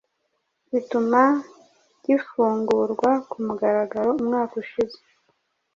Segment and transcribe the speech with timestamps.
[0.71, 1.21] bituma
[2.05, 4.97] gifungurwa ku mugaragaro umwaka ushize.